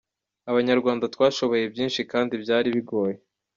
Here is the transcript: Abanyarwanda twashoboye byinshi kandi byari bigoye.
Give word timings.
Abanyarwanda 0.51 1.05
twashoboye 1.13 1.63
byinshi 1.73 2.01
kandi 2.11 2.33
byari 2.43 2.67
bigoye. 2.75 3.17